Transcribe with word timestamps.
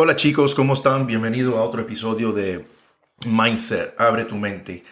Hola 0.00 0.14
chicos, 0.14 0.54
¿cómo 0.54 0.74
están? 0.74 1.08
Bienvenido 1.08 1.58
a 1.58 1.64
otro 1.64 1.80
episodio 1.80 2.32
de 2.32 2.64
Mindset, 3.26 3.96
abre 3.98 4.26
tu 4.26 4.36
mente. 4.36 4.84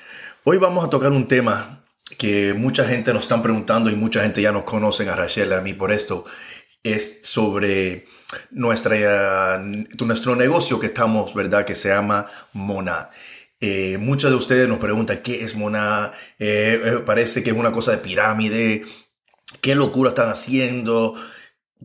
Hoy 0.42 0.56
vamos 0.56 0.84
a 0.84 0.90
tocar 0.90 1.12
un 1.12 1.28
tema 1.28 1.84
que 2.18 2.54
mucha 2.54 2.84
gente 2.84 3.12
nos 3.12 3.22
están 3.22 3.40
preguntando 3.40 3.88
y 3.88 3.94
mucha 3.94 4.20
gente 4.20 4.42
ya 4.42 4.50
nos 4.50 4.64
conocen 4.64 5.08
a 5.08 5.14
Rachel 5.14 5.52
a 5.52 5.60
mí 5.60 5.74
por 5.74 5.92
esto. 5.92 6.24
Es 6.82 7.20
sobre 7.22 8.06
nuestro 8.50 8.96
negocio 10.34 10.80
que 10.80 10.86
estamos, 10.86 11.34
¿verdad? 11.34 11.64
Que 11.64 11.76
se 11.76 11.90
llama 11.90 12.26
Mona. 12.52 13.08
Eh, 13.60 13.98
muchos 13.98 14.32
de 14.32 14.36
ustedes 14.36 14.68
nos 14.68 14.78
preguntan 14.78 15.22
qué 15.22 15.44
es 15.44 15.54
Mona. 15.54 16.10
Eh, 16.40 16.80
eh, 16.82 17.02
parece 17.06 17.44
que 17.44 17.50
es 17.50 17.56
una 17.56 17.70
cosa 17.70 17.92
de 17.92 17.98
pirámide. 17.98 18.84
¿Qué 19.60 19.76
locura 19.76 20.08
están 20.08 20.30
haciendo? 20.30 21.14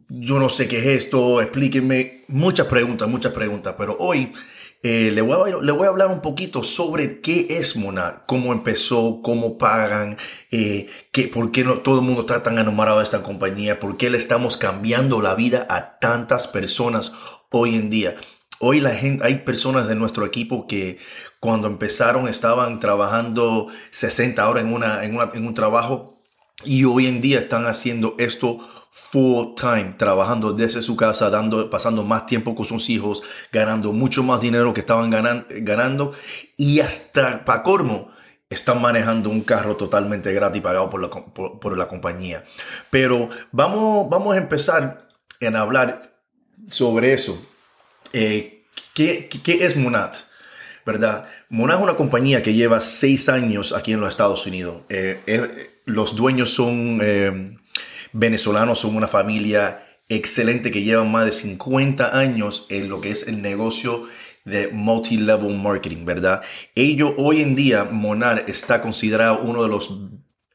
Yo 0.07 0.39
no 0.39 0.49
sé 0.49 0.67
qué 0.67 0.77
es 0.79 0.85
esto, 0.85 1.41
explíquenme. 1.41 2.23
Muchas 2.27 2.67
preguntas, 2.67 3.09
muchas 3.09 3.33
preguntas, 3.33 3.75
pero 3.77 3.95
hoy 3.99 4.31
eh, 4.83 5.11
le, 5.11 5.21
voy 5.21 5.51
a, 5.51 5.89
hablar 5.89 6.07
un 6.07 6.21
poquito 6.21 6.63
sobre 6.63 7.21
qué 7.21 7.45
es 7.49 7.75
Monad, 7.75 8.21
cómo 8.25 8.51
empezó, 8.51 9.21
cómo 9.21 9.59
pagan, 9.59 10.17
eh, 10.49 10.89
por 11.31 11.51
qué 11.51 11.63
no, 11.63 11.79
todo 11.79 11.99
el 11.99 12.05
mundo 12.05 12.21
está 12.21 12.41
tan 12.41 12.57
enamorado 12.57 12.97
de 12.97 13.03
esta 13.03 13.21
compañía, 13.21 13.79
por 13.79 13.97
qué 13.97 14.09
le 14.09 14.17
estamos 14.17 14.57
cambiando 14.57 15.21
la 15.21 15.35
vida 15.35 15.67
a 15.69 15.99
tantas 15.99 16.47
personas 16.47 17.13
hoy 17.51 17.75
en 17.75 17.89
día. 17.91 18.15
Hoy 18.59 18.79
la 18.79 18.91
hay 18.91 19.35
personas 19.43 19.87
de 19.87 19.95
nuestro 19.95 20.25
equipo 20.25 20.67
que 20.67 20.97
cuando 21.39 21.67
empezaron 21.67 22.27
estaban 22.27 22.79
trabajando 22.79 23.67
60 23.89 24.47
horas 24.47 24.63
en, 24.63 24.73
una, 24.73 25.03
en 25.03 25.47
un 25.47 25.53
trabajo 25.53 26.21
y 26.63 26.85
hoy 26.85 27.07
en 27.07 27.21
día 27.21 27.39
están 27.39 27.65
haciendo 27.65 28.15
esto 28.19 28.59
full 28.91 29.55
time, 29.55 29.95
trabajando 29.97 30.51
desde 30.51 30.81
su 30.81 30.97
casa, 30.97 31.29
dando, 31.29 31.69
pasando 31.69 32.03
más 32.03 32.25
tiempo 32.25 32.53
con 32.53 32.65
sus 32.65 32.89
hijos, 32.89 33.23
ganando 33.51 33.93
mucho 33.93 34.21
más 34.21 34.41
dinero 34.41 34.73
que 34.73 34.81
estaban 34.81 35.09
ganando 35.09 36.13
y 36.57 36.81
hasta 36.81 37.45
para 37.45 37.63
cormo 37.63 38.11
están 38.49 38.81
manejando 38.81 39.29
un 39.29 39.41
carro 39.41 39.77
totalmente 39.77 40.33
gratis 40.33 40.61
pagado 40.61 40.89
por 40.89 41.01
la, 41.01 41.09
por, 41.09 41.77
la 41.77 41.87
compañía. 41.87 42.43
Pero 42.89 43.29
vamos, 43.53 44.09
vamos 44.09 44.35
a 44.35 44.37
empezar 44.37 45.07
en 45.39 45.55
hablar 45.55 46.19
sobre 46.67 47.13
eso. 47.13 47.41
Eh, 48.11 48.65
¿qué, 48.93 49.29
¿qué, 49.29 49.65
es 49.65 49.77
Monat? 49.77 50.17
¿Verdad? 50.85 51.29
Monat 51.47 51.77
es 51.77 51.83
una 51.83 51.95
compañía 51.95 52.43
que 52.43 52.53
lleva 52.53 52.81
seis 52.81 53.29
años 53.29 53.71
aquí 53.71 53.93
en 53.93 54.01
los 54.01 54.09
Estados 54.09 54.45
Unidos. 54.45 54.83
Eh, 54.89 55.21
eh, 55.27 55.79
los 55.85 56.17
dueños 56.17 56.49
son 56.49 57.60
venezolanos 58.13 58.79
son 58.79 58.95
una 58.95 59.07
familia 59.07 59.85
excelente 60.09 60.71
que 60.71 60.83
llevan 60.83 61.11
más 61.11 61.25
de 61.25 61.31
50 61.31 62.17
años 62.17 62.65
en 62.69 62.89
lo 62.89 62.99
que 63.01 63.11
es 63.11 63.27
el 63.27 63.41
negocio 63.41 64.03
de 64.45 64.69
multi-level 64.69 65.57
marketing, 65.57 66.05
¿verdad? 66.05 66.41
Ellos 66.75 67.13
hoy 67.17 67.41
en 67.41 67.55
día, 67.55 67.85
Monar 67.85 68.45
está 68.47 68.81
considerado 68.81 69.39
uno 69.41 69.63
de 69.63 69.69
los 69.69 69.89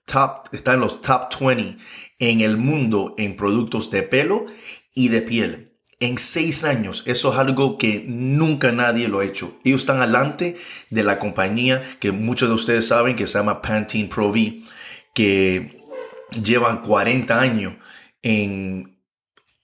top, 0.04 0.48
está 0.52 0.74
en 0.74 0.80
los 0.80 1.00
top 1.00 1.28
20 1.40 1.76
en 2.18 2.40
el 2.40 2.56
mundo 2.56 3.14
en 3.18 3.36
productos 3.36 3.90
de 3.90 4.02
pelo 4.02 4.46
y 4.94 5.08
de 5.08 5.22
piel. 5.22 5.72
En 5.98 6.18
seis 6.18 6.64
años, 6.64 7.02
eso 7.06 7.32
es 7.32 7.38
algo 7.38 7.78
que 7.78 8.04
nunca 8.06 8.70
nadie 8.70 9.08
lo 9.08 9.20
ha 9.20 9.24
hecho. 9.24 9.58
Ellos 9.64 9.80
están 9.80 9.98
adelante 9.98 10.56
de 10.90 11.04
la 11.04 11.18
compañía 11.18 11.82
que 12.00 12.12
muchos 12.12 12.50
de 12.50 12.54
ustedes 12.54 12.86
saben 12.86 13.16
que 13.16 13.26
se 13.26 13.38
llama 13.38 13.62
Pantene 13.62 14.08
Pro 14.08 14.28
V, 14.28 14.62
que 15.14 15.85
llevan 16.30 16.82
40 16.82 17.40
años 17.40 17.74
en, 18.22 19.00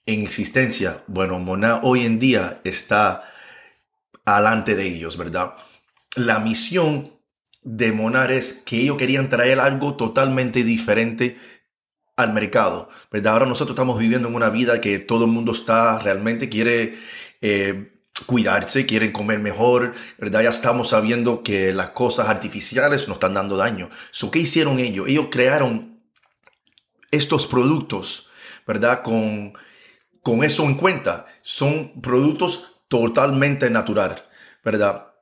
en 0.07 0.21
existencia. 0.21 1.03
Bueno, 1.07 1.39
Mona 1.39 1.81
hoy 1.83 2.05
en 2.05 2.19
día 2.19 2.61
está 2.65 3.25
alante 4.25 4.75
de 4.75 4.87
ellos, 4.87 5.17
¿verdad? 5.17 5.55
La 6.17 6.39
misión 6.39 7.09
de 7.63 7.93
Monar 7.93 8.33
es 8.33 8.53
que 8.53 8.81
ellos 8.81 8.97
querían 8.97 9.29
traer 9.29 9.61
algo 9.61 9.97
totalmente 9.97 10.65
diferente 10.65 11.39
al 12.17 12.33
mercado, 12.33 12.89
¿verdad? 13.11 13.35
Ahora 13.35 13.47
nosotros 13.47 13.75
estamos 13.75 13.99
viviendo 13.99 14.29
en 14.29 14.35
una 14.35 14.51
vida 14.51 14.81
que 14.81 14.99
todo 14.99 15.25
el 15.25 15.31
mundo 15.31 15.53
está 15.53 15.99
realmente 15.99 16.49
quiere 16.49 16.95
eh, 17.41 17.93
cuidarse, 18.27 18.85
quieren 18.87 19.13
comer 19.13 19.39
mejor, 19.39 19.95
¿verdad? 20.19 20.43
Ya 20.43 20.51
estamos 20.51 20.91
sabiendo 20.91 21.43
que 21.43 21.73
las 21.73 21.91
cosas 21.91 22.29
artificiales 22.29 23.09
nos 23.09 23.17
están 23.17 23.35
dando 23.35 23.57
daño. 23.57 23.89
¿Qué 24.31 24.41
hicieron 24.41 24.79
ellos? 24.79 25.09
Ellos 25.09 25.29
crearon 25.31 25.92
estos 27.13 27.47
productos, 27.47 28.29
¿verdad? 28.67 29.03
Con, 29.03 29.53
con 30.23 30.43
eso 30.43 30.65
en 30.65 30.75
cuenta, 30.75 31.27
son 31.43 32.01
productos 32.03 32.81
totalmente 32.89 33.71
natural, 33.71 34.27
¿verdad? 34.65 35.13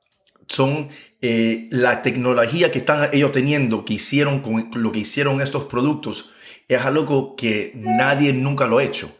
Son 0.47 0.89
eh, 1.21 1.67
la 1.71 2.01
tecnología 2.01 2.71
que 2.71 2.79
están 2.79 3.09
ellos 3.13 3.31
teniendo, 3.31 3.85
que 3.85 3.93
hicieron 3.93 4.39
con 4.39 4.71
lo 4.73 4.91
que 4.91 4.99
hicieron 4.99 5.39
estos 5.39 5.65
productos, 5.65 6.31
es 6.67 6.81
algo 6.81 7.35
que 7.35 7.73
nadie 7.75 8.33
nunca 8.33 8.65
lo 8.65 8.79
ha 8.79 8.83
hecho. 8.83 9.11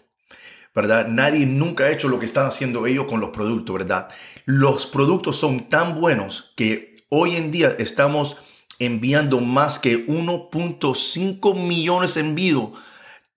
¿verdad? 0.74 1.08
Nadie 1.08 1.46
nunca 1.46 1.84
ha 1.84 1.92
hecho 1.92 2.08
lo 2.08 2.20
que 2.20 2.26
están 2.26 2.46
haciendo 2.46 2.88
ellos 2.88 3.06
con 3.06 3.20
los 3.20 3.32
productos, 3.32 3.74
¿verdad? 3.76 4.08
Los 4.46 4.88
productos 4.88 5.36
son 5.36 5.70
tan 5.70 6.00
buenos 6.00 6.54
que 6.56 6.94
hoy 7.10 7.36
en 7.36 7.52
día 7.52 7.76
estamos 7.78 8.38
enviando 8.82 9.40
más 9.40 9.78
que 9.78 10.08
1.5 10.08 11.56
millones 11.56 12.18
en 12.18 12.26
envíos 12.28 12.72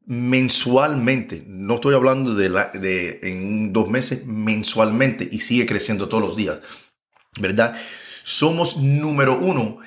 mensualmente. 0.06 1.44
No 1.46 1.74
estoy 1.74 1.94
hablando 1.94 2.34
de, 2.34 2.48
la, 2.48 2.68
de 2.68 3.20
en 3.22 3.72
dos 3.72 3.88
meses, 3.88 4.26
mensualmente 4.26 5.28
y 5.30 5.40
sigue 5.40 5.66
creciendo 5.66 6.08
todos 6.08 6.22
los 6.22 6.36
días, 6.36 6.60
¿verdad? 7.38 7.78
Somos 8.22 8.78
número 8.78 9.38
uno, 9.38 9.78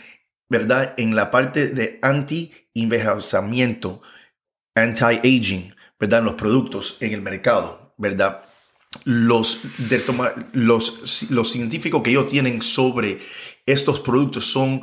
¿verdad? 0.48 0.94
En 0.98 1.16
la 1.16 1.32
parte 1.32 1.70
de 1.70 1.98
anti-envejecimiento, 2.04 4.02
anti-aging, 4.76 5.74
¿verdad? 6.00 6.20
En 6.20 6.26
los 6.26 6.36
productos 6.36 6.98
en 7.00 7.14
el 7.14 7.22
mercado, 7.24 7.96
¿verdad? 7.98 8.44
Los, 9.06 9.62
los, 10.54 11.30
los 11.32 11.52
científicos 11.52 12.04
que 12.04 12.12
ellos 12.12 12.28
tienen 12.28 12.62
sobre 12.62 13.20
estos 13.66 14.00
productos 14.00 14.46
son 14.46 14.82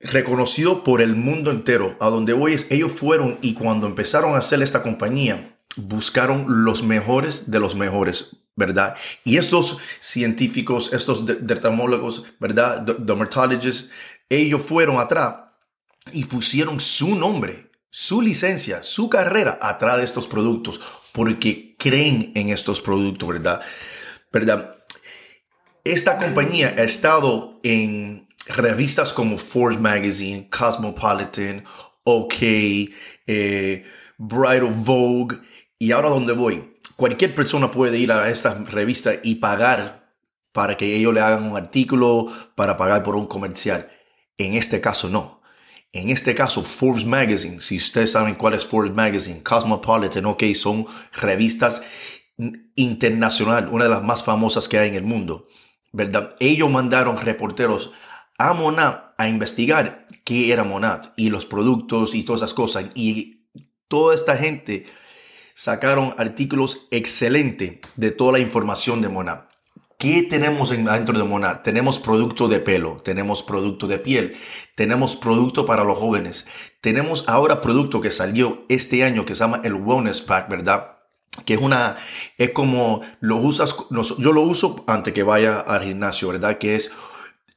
reconocido 0.00 0.84
por 0.84 1.00
el 1.02 1.16
mundo 1.16 1.50
entero. 1.50 1.96
A 2.00 2.08
donde 2.08 2.32
voy 2.32 2.52
es, 2.52 2.66
ellos 2.70 2.92
fueron 2.92 3.38
y 3.42 3.54
cuando 3.54 3.86
empezaron 3.86 4.34
a 4.34 4.38
hacer 4.38 4.62
esta 4.62 4.82
compañía, 4.82 5.58
buscaron 5.76 6.64
los 6.64 6.82
mejores 6.82 7.50
de 7.50 7.60
los 7.60 7.74
mejores, 7.74 8.36
¿verdad? 8.56 8.96
Y 9.24 9.36
estos 9.36 9.78
científicos, 10.00 10.92
estos 10.92 11.26
dermatólogos, 11.26 12.24
¿verdad? 12.40 12.80
Dermatologists, 12.80 13.90
ellos 14.28 14.62
fueron 14.62 14.98
atrás 14.98 15.36
y 16.12 16.24
pusieron 16.24 16.80
su 16.80 17.16
nombre, 17.16 17.70
su 17.90 18.22
licencia, 18.22 18.82
su 18.82 19.08
carrera 19.08 19.58
atrás 19.60 19.98
de 19.98 20.04
estos 20.04 20.26
productos, 20.26 20.80
porque 21.12 21.76
creen 21.78 22.32
en 22.34 22.50
estos 22.50 22.80
productos, 22.80 23.28
¿verdad? 23.28 23.60
¿Verdad? 24.32 24.76
Esta 25.84 26.18
compañía 26.18 26.74
ha 26.76 26.82
estado 26.82 27.60
en 27.62 28.25
revistas 28.48 29.12
como 29.12 29.38
Forbes 29.38 29.80
Magazine, 29.80 30.48
Cosmopolitan, 30.48 31.64
OK, 32.04 32.42
eh, 33.26 33.84
Bridal 34.18 34.72
Vogue, 34.74 35.38
y 35.78 35.92
ahora 35.92 36.08
donde 36.08 36.32
voy, 36.32 36.76
cualquier 36.96 37.34
persona 37.34 37.70
puede 37.70 37.98
ir 37.98 38.12
a 38.12 38.28
esta 38.30 38.54
revista 38.54 39.12
y 39.22 39.36
pagar 39.36 40.12
para 40.52 40.76
que 40.76 40.96
ellos 40.96 41.12
le 41.12 41.20
hagan 41.20 41.44
un 41.44 41.56
artículo, 41.56 42.32
para 42.54 42.76
pagar 42.76 43.02
por 43.02 43.16
un 43.16 43.26
comercial. 43.26 43.90
En 44.38 44.54
este 44.54 44.80
caso 44.80 45.08
no. 45.08 45.42
En 45.92 46.10
este 46.10 46.34
caso, 46.34 46.62
Forbes 46.62 47.06
Magazine, 47.06 47.60
si 47.60 47.76
ustedes 47.76 48.12
saben 48.12 48.34
cuál 48.34 48.54
es 48.54 48.66
Forbes 48.66 48.94
Magazine, 48.94 49.42
Cosmopolitan, 49.42 50.26
OK, 50.26 50.44
son 50.54 50.86
revistas 51.12 51.82
internacional, 52.74 53.68
una 53.70 53.84
de 53.84 53.90
las 53.90 54.02
más 54.02 54.22
famosas 54.22 54.68
que 54.68 54.78
hay 54.78 54.88
en 54.88 54.94
el 54.94 55.04
mundo, 55.04 55.48
¿verdad? 55.92 56.36
Ellos 56.38 56.70
mandaron 56.70 57.16
reporteros 57.16 57.92
a 58.38 58.52
Monat 58.52 59.14
a 59.18 59.28
investigar 59.28 60.06
qué 60.24 60.52
era 60.52 60.64
Monat 60.64 61.08
y 61.16 61.30
los 61.30 61.46
productos 61.46 62.14
y 62.14 62.22
todas 62.22 62.42
esas 62.42 62.54
cosas. 62.54 62.86
Y 62.94 63.48
toda 63.88 64.14
esta 64.14 64.36
gente 64.36 64.86
sacaron 65.54 66.14
artículos 66.18 66.88
excelentes 66.90 67.78
de 67.96 68.10
toda 68.10 68.32
la 68.32 68.38
información 68.40 69.00
de 69.00 69.08
Monat. 69.08 69.48
¿Qué 69.98 70.22
tenemos 70.22 70.68
dentro 70.68 71.18
de 71.18 71.24
Monat? 71.24 71.62
Tenemos 71.62 71.98
producto 71.98 72.48
de 72.48 72.60
pelo, 72.60 72.98
tenemos 73.02 73.42
producto 73.42 73.86
de 73.86 73.98
piel, 73.98 74.36
tenemos 74.74 75.16
producto 75.16 75.64
para 75.64 75.84
los 75.84 75.96
jóvenes, 75.96 76.46
tenemos 76.82 77.24
ahora 77.26 77.62
producto 77.62 78.02
que 78.02 78.10
salió 78.10 78.66
este 78.68 79.04
año 79.04 79.24
que 79.24 79.34
se 79.34 79.40
llama 79.40 79.62
el 79.64 79.72
Wellness 79.72 80.20
Pack, 80.20 80.50
¿verdad? 80.50 80.98
Que 81.46 81.54
es 81.54 81.60
una, 81.60 81.96
es 82.36 82.50
como 82.50 83.00
lo 83.20 83.36
usas, 83.36 83.74
yo 84.18 84.32
lo 84.32 84.42
uso 84.42 84.84
antes 84.86 85.14
que 85.14 85.22
vaya 85.22 85.60
al 85.60 85.82
gimnasio, 85.82 86.28
¿verdad? 86.28 86.58
Que 86.58 86.76
es 86.76 86.90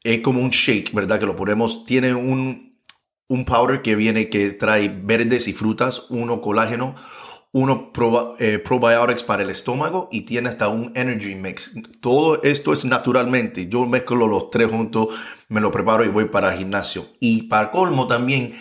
es 0.03 0.21
como 0.21 0.41
un 0.41 0.49
shake, 0.49 0.93
¿verdad? 0.93 1.19
Que 1.19 1.25
lo 1.25 1.35
ponemos, 1.35 1.85
tiene 1.85 2.13
un, 2.13 2.79
un 3.27 3.45
powder 3.45 3.81
que 3.81 3.95
viene, 3.95 4.29
que 4.29 4.51
trae 4.51 4.89
verdes 4.89 5.47
y 5.47 5.53
frutas, 5.53 6.05
uno 6.09 6.41
colágeno, 6.41 6.95
uno 7.51 7.91
eh, 8.39 8.59
probiotics 8.59 9.23
para 9.23 9.43
el 9.43 9.49
estómago 9.49 10.07
y 10.11 10.21
tiene 10.21 10.49
hasta 10.49 10.67
un 10.67 10.91
energy 10.95 11.35
mix. 11.35 11.73
Todo 11.99 12.41
esto 12.43 12.73
es 12.73 12.85
naturalmente. 12.85 13.67
Yo 13.67 13.85
mezclo 13.87 14.27
los 14.27 14.49
tres 14.51 14.67
juntos, 14.69 15.07
me 15.47 15.61
lo 15.61 15.71
preparo 15.71 16.05
y 16.05 16.09
voy 16.09 16.25
para 16.25 16.53
el 16.53 16.59
gimnasio. 16.59 17.07
Y 17.19 17.43
para 17.43 17.71
colmo 17.71 18.07
también 18.07 18.53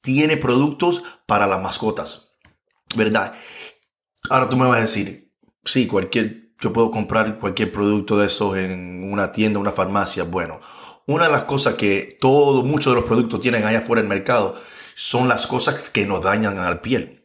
tiene 0.00 0.36
productos 0.36 1.02
para 1.26 1.46
las 1.46 1.60
mascotas. 1.60 2.38
¿Verdad? 2.96 3.34
Ahora 4.28 4.48
tú 4.48 4.56
me 4.56 4.66
vas 4.66 4.78
a 4.78 4.82
decir, 4.82 5.32
sí, 5.64 5.86
cualquier, 5.86 6.49
yo 6.60 6.72
puedo 6.72 6.90
comprar 6.90 7.38
cualquier 7.38 7.72
producto 7.72 8.18
de 8.18 8.26
esos 8.26 8.56
en 8.56 9.10
una 9.10 9.32
tienda, 9.32 9.58
una 9.58 9.72
farmacia. 9.72 10.24
Bueno, 10.24 10.60
una 11.06 11.26
de 11.26 11.32
las 11.32 11.44
cosas 11.44 11.74
que 11.74 12.18
todo, 12.20 12.62
muchos 12.62 12.92
de 12.92 13.00
los 13.00 13.08
productos 13.08 13.40
tienen 13.40 13.64
allá 13.64 13.78
afuera 13.78 14.02
del 14.02 14.08
mercado 14.08 14.60
son 14.94 15.28
las 15.28 15.46
cosas 15.46 15.88
que 15.90 16.06
nos 16.06 16.22
dañan 16.22 16.58
a 16.58 16.68
la 16.68 16.82
piel. 16.82 17.20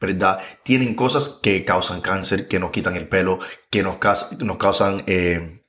¿verdad? 0.00 0.40
Tienen 0.62 0.94
cosas 0.94 1.38
que 1.42 1.64
causan 1.64 2.00
cáncer, 2.00 2.48
que 2.48 2.58
nos 2.58 2.70
quitan 2.70 2.96
el 2.96 3.08
pelo, 3.08 3.38
que 3.70 3.82
nos, 3.82 3.96
causan 3.96 5.02
eh, 5.06 5.64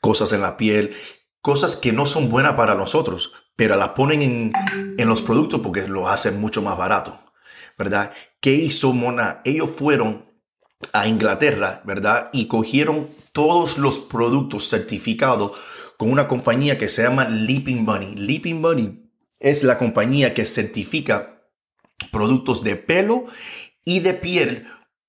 cosas 0.00 0.32
en 0.32 0.40
la 0.40 0.56
piel, 0.56 0.94
cosas 1.40 1.76
que 1.76 1.92
no 1.92 2.06
son 2.06 2.30
buenas 2.30 2.54
para 2.54 2.74
nosotros, 2.74 3.32
pero 3.56 3.76
las 3.76 3.90
ponen 3.90 4.22
en, 4.22 4.52
en 4.98 5.08
los 5.08 5.22
productos 5.22 5.60
porque 5.60 5.86
lo 5.88 6.08
hacen 6.08 6.40
mucho 6.40 6.62
más 6.62 6.78
barato, 6.78 7.24
¿verdad? 7.76 8.12
¿Qué 8.40 8.52
hizo 8.52 8.92
Mona? 8.92 9.42
Ellos 9.44 9.70
fueron 9.70 10.24
a 10.92 11.08
Inglaterra, 11.08 11.82
¿verdad? 11.84 12.30
Y 12.32 12.46
cogieron 12.46 13.08
todos 13.32 13.78
los 13.78 13.98
productos 13.98 14.68
certificados 14.68 15.52
con 15.96 16.10
una 16.10 16.28
compañía 16.28 16.78
que 16.78 16.88
se 16.88 17.02
llama 17.02 17.24
Leaping 17.24 17.84
Bunny. 17.84 18.14
Leaping 18.14 18.62
Bunny 18.62 19.10
es 19.40 19.62
la 19.62 19.78
compañía 19.78 20.34
que 20.34 20.46
certifica 20.46 21.42
productos 22.10 22.62
de 22.62 22.76
pelo 22.76 23.26
y 23.84 24.00
de 24.00 24.14
piel 24.14 24.66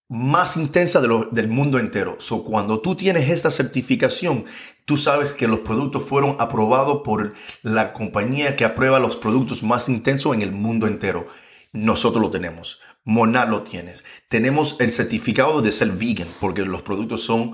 más 0.08 0.56
intensa 0.56 1.02
del 1.02 1.48
mundo 1.48 1.80
entero. 1.80 2.18
So, 2.20 2.44
cuando 2.44 2.80
tú 2.80 2.96
tienes 2.96 3.30
esta 3.30 3.50
certificación, 3.50 4.46
tú 4.86 4.98
sabes 4.98 5.34
que 5.34 5.48
los 5.48 5.60
productos 5.60 6.04
fueron 6.04 6.36
aprobados 6.40 7.02
por 7.04 7.34
la 7.64 7.92
compañía 7.94 8.56
que 8.56 8.66
aprueba 8.66 9.00
los 9.00 9.18
productos 9.18 9.64
más 9.64 9.90
intensos 9.90 10.36
en 10.36 10.44
el 10.44 10.52
mundo 10.52 10.86
entero. 10.86 11.28
Nosotros 11.72 12.22
lo 12.22 12.30
tenemos. 12.30 12.80
Monad 13.06 13.50
lo 13.50 13.64
tienes. 13.64 14.04
Tenemos 14.28 14.76
el 14.80 14.90
certificado 14.90 15.62
de 15.62 15.72
ser 15.72 15.92
vegan 15.92 16.28
porque 16.42 16.66
los 16.66 16.82
productos 16.82 17.24
son 17.24 17.54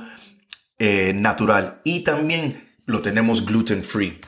eh, 0.80 1.14
natural 1.14 1.82
y 1.84 2.00
también 2.00 2.70
lo 2.86 3.02
tenemos 3.02 3.46
gluten 3.46 3.84
free. 3.84 4.20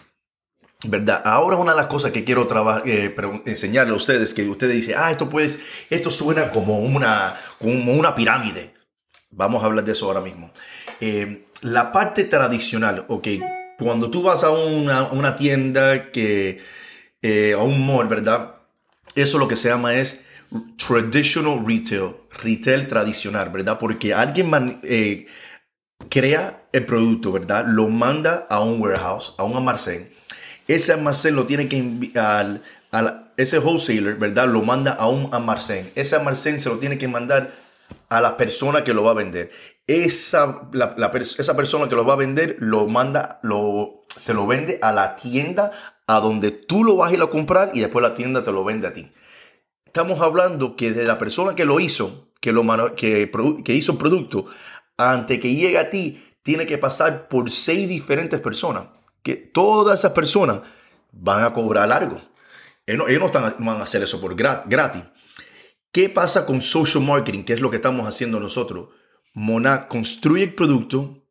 ¿Verdad? 0.85 1.21
Ahora 1.25 1.55
una 1.55 1.71
de 1.71 1.77
las 1.77 1.87
cosas 1.87 2.11
que 2.11 2.25
quiero 2.25 2.45
eh, 2.85 3.15
enseñarle 3.45 3.93
a 3.93 3.95
ustedes, 3.95 4.33
que 4.33 4.47
ustedes 4.49 4.75
dicen, 4.75 4.95
ah, 4.97 5.11
esto 5.11 5.29
pues, 5.29 5.85
esto 5.89 6.11
suena 6.11 6.49
como 6.49 6.79
una, 6.79 7.35
como 7.57 7.93
una 7.93 8.13
pirámide. 8.13 8.73
Vamos 9.31 9.63
a 9.63 9.67
hablar 9.67 9.85
de 9.85 9.93
eso 9.93 10.07
ahora 10.07 10.19
mismo. 10.19 10.51
Eh, 10.99 11.45
la 11.61 11.93
parte 11.93 12.25
tradicional, 12.25 13.05
ok, 13.07 13.27
cuando 13.79 14.11
tú 14.11 14.23
vas 14.23 14.43
a 14.43 14.51
una, 14.51 15.35
tienda 15.37 16.11
que, 16.11 16.61
eh, 17.21 17.53
a 17.53 17.63
un 17.63 17.85
mall, 17.85 18.07
¿verdad? 18.07 18.57
Eso 19.15 19.37
lo 19.37 19.47
que 19.47 19.55
se 19.55 19.69
llama 19.69 19.95
es 19.95 20.25
traditional 20.77 21.65
retail, 21.65 22.15
retail 22.43 22.87
tradicional, 22.87 23.49
¿verdad? 23.49 23.79
Porque 23.79 24.13
alguien 24.13 24.81
crea 26.09 26.67
el 26.71 26.85
producto, 26.85 27.31
¿verdad? 27.31 27.65
Lo 27.67 27.89
manda 27.89 28.47
a 28.49 28.61
un 28.61 28.81
warehouse, 28.81 29.33
a 29.37 29.43
un 29.43 29.55
almacén 29.55 30.09
ese 30.67 30.93
almacén 30.93 31.35
lo 31.35 31.45
tiene 31.45 31.67
que 31.67 31.77
enviar, 31.77 32.61
a 32.91 33.31
ese 33.37 33.59
wholesaler, 33.59 34.15
¿verdad? 34.15 34.47
Lo 34.47 34.61
manda 34.61 34.91
a 34.93 35.07
un 35.07 35.29
almacén. 35.33 35.91
Ese 35.95 36.15
almacén 36.15 36.59
se 36.59 36.69
lo 36.69 36.79
tiene 36.79 36.97
que 36.97 37.07
mandar 37.07 37.51
a 38.09 38.21
la 38.21 38.37
persona 38.37 38.83
que 38.83 38.93
lo 38.93 39.03
va 39.03 39.11
a 39.11 39.15
vender. 39.15 39.51
Esa, 39.87 40.69
esa 41.37 41.55
persona 41.55 41.89
que 41.89 41.95
lo 41.95 42.05
va 42.05 42.13
a 42.13 42.17
vender 42.17 42.55
lo 42.59 42.87
manda, 42.87 43.39
lo, 43.43 44.05
se 44.15 44.33
lo 44.33 44.47
vende 44.47 44.79
a 44.81 44.91
la 44.91 45.15
tienda 45.15 45.71
a 46.07 46.19
donde 46.19 46.51
tú 46.51 46.83
lo 46.83 46.95
vas 46.95 47.11
a 47.11 47.15
ir 47.15 47.21
a 47.21 47.27
comprar 47.27 47.71
y 47.73 47.79
después 47.79 48.03
la 48.03 48.13
tienda 48.13 48.43
te 48.43 48.51
lo 48.51 48.63
vende 48.63 48.87
a 48.87 48.93
ti. 48.93 49.11
Estamos 49.93 50.21
hablando 50.21 50.75
que 50.75 50.91
de 50.91 51.05
la 51.05 51.19
persona 51.19 51.53
que 51.53 51.65
lo 51.65 51.79
hizo, 51.79 52.31
que, 52.41 52.51
lo, 52.51 52.65
que, 52.95 53.29
que 53.63 53.75
hizo 53.75 53.91
el 53.91 53.97
producto, 53.99 54.47
antes 54.97 55.37
que 55.37 55.53
llegue 55.53 55.77
a 55.77 55.91
ti, 55.91 56.19
tiene 56.41 56.65
que 56.65 56.79
pasar 56.79 57.27
por 57.27 57.51
seis 57.51 57.87
diferentes 57.87 58.39
personas 58.39 58.85
que 59.21 59.35
todas 59.35 59.99
esas 59.99 60.13
personas 60.13 60.61
van 61.11 61.43
a 61.43 61.53
cobrar 61.53 61.91
algo. 61.91 62.19
Ellos 62.87 63.07
no, 63.19 63.31
van 63.31 63.79
a 63.79 63.83
hacer 63.83 64.01
eso 64.01 64.19
por 64.19 64.35
gratis. 64.35 65.03
¿Qué 65.91 66.09
pasa 66.09 66.47
con 66.47 66.59
social 66.59 67.03
marketing? 67.03 67.43
¿Qué 67.43 67.53
es 67.53 67.61
lo 67.61 67.69
que 67.69 67.75
estamos 67.75 68.07
haciendo 68.07 68.39
nosotros? 68.39 68.89
Mona 69.35 69.87
construye 69.87 70.45
el 70.45 70.55
producto, 70.55 71.23